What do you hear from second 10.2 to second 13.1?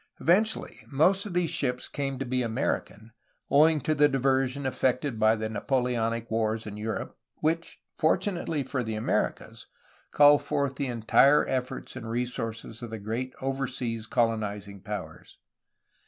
forth the entire efforts and resources of the